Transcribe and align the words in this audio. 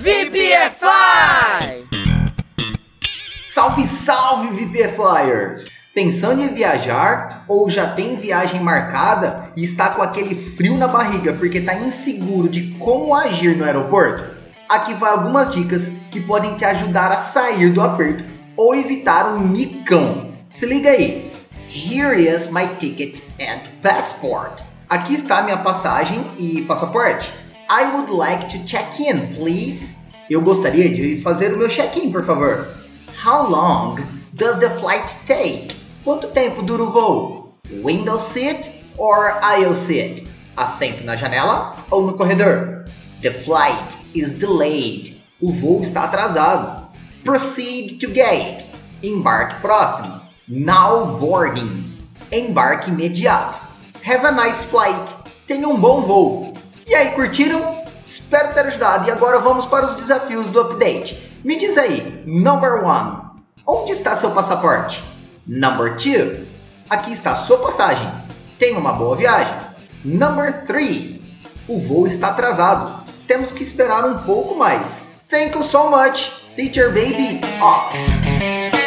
VPFI! 0.00 1.86
Salve, 3.44 3.84
salve, 3.84 4.48
VPFlyers! 4.48 5.68
Pensando 5.94 6.40
em 6.40 6.54
viajar 6.54 7.44
ou 7.46 7.68
já 7.68 7.90
tem 7.90 8.16
viagem 8.16 8.62
marcada 8.62 9.52
e 9.54 9.62
está 9.62 9.90
com 9.90 10.00
aquele 10.00 10.34
frio 10.34 10.78
na 10.78 10.88
barriga 10.88 11.34
porque 11.34 11.58
está 11.58 11.74
inseguro 11.74 12.48
de 12.48 12.70
como 12.78 13.14
agir 13.14 13.54
no 13.58 13.64
aeroporto? 13.64 14.24
Aqui 14.70 14.94
vai 14.94 15.10
algumas 15.10 15.52
dicas 15.52 15.90
que 16.10 16.22
podem 16.22 16.56
te 16.56 16.64
ajudar 16.64 17.12
a 17.12 17.18
sair 17.18 17.70
do 17.70 17.82
aperto 17.82 18.24
ou 18.56 18.74
evitar 18.74 19.34
um 19.34 19.40
micão. 19.40 20.32
Se 20.46 20.64
liga 20.64 20.88
aí! 20.88 21.30
Here 21.68 22.18
is 22.18 22.48
my 22.48 22.66
ticket 22.78 23.20
and 23.38 23.68
passport. 23.82 24.62
Aqui 24.88 25.12
está 25.12 25.42
minha 25.42 25.58
passagem 25.58 26.24
e 26.38 26.62
passaporte. 26.62 27.30
I 27.72 27.84
would 27.94 28.10
like 28.10 28.48
to 28.48 28.58
check 28.64 28.98
in, 28.98 29.32
please. 29.36 29.94
Eu 30.28 30.40
gostaria 30.40 30.88
de 30.88 31.22
fazer 31.22 31.54
o 31.54 31.56
meu 31.56 31.68
check-in, 31.68 32.10
por 32.10 32.24
favor. 32.24 32.66
How 33.14 33.48
long 33.48 34.00
does 34.34 34.58
the 34.58 34.70
flight 34.80 35.14
take? 35.28 35.76
Quanto 36.02 36.26
tempo 36.32 36.62
dura 36.62 36.82
o 36.82 36.90
voo? 36.90 37.54
Window 37.84 38.18
seat 38.18 38.68
or 38.98 39.38
aisle 39.40 39.76
seat? 39.76 40.26
Assento 40.56 41.04
na 41.04 41.14
janela 41.14 41.76
ou 41.92 42.08
no 42.08 42.14
corredor? 42.14 42.86
The 43.22 43.30
flight 43.30 43.96
is 44.16 44.36
delayed. 44.36 45.14
O 45.40 45.52
voo 45.52 45.80
está 45.80 46.06
atrasado. 46.06 46.82
Proceed 47.22 48.00
to 48.00 48.08
gate. 48.08 48.66
Embarque 49.00 49.60
próximo. 49.60 50.20
Now 50.48 51.18
boarding. 51.20 51.96
Embarque 52.32 52.90
imediato. 52.90 53.60
Have 54.02 54.26
a 54.26 54.32
nice 54.32 54.64
flight. 54.64 55.14
Tenha 55.46 55.68
um 55.68 55.76
bom 55.76 56.02
voo. 56.02 56.59
E 56.90 56.94
aí, 56.96 57.12
curtiram? 57.12 57.84
Espero 58.04 58.52
ter 58.52 58.66
ajudado. 58.66 59.06
E 59.06 59.12
agora 59.12 59.38
vamos 59.38 59.64
para 59.64 59.86
os 59.86 59.94
desafios 59.94 60.50
do 60.50 60.60
update. 60.60 61.38
Me 61.44 61.56
diz 61.56 61.78
aí, 61.78 62.20
number 62.26 62.84
one. 62.84 63.30
Onde 63.64 63.92
está 63.92 64.16
seu 64.16 64.32
passaporte? 64.32 65.00
Number 65.46 65.94
two. 65.94 66.48
Aqui 66.88 67.12
está 67.12 67.36
sua 67.36 67.58
passagem. 67.58 68.10
Tenha 68.58 68.76
uma 68.76 68.92
boa 68.92 69.14
viagem. 69.14 69.54
Number 70.04 70.66
three. 70.66 71.22
O 71.68 71.78
voo 71.78 72.08
está 72.08 72.30
atrasado. 72.30 73.04
Temos 73.24 73.52
que 73.52 73.62
esperar 73.62 74.04
um 74.04 74.18
pouco 74.18 74.56
mais. 74.56 75.08
Thank 75.28 75.54
you 75.54 75.62
so 75.62 75.90
much. 75.90 76.42
Teacher 76.56 76.88
Baby 76.88 77.40
off. 77.62 78.79